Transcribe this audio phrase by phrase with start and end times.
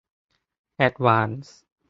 [0.77, 1.57] แอดวานส์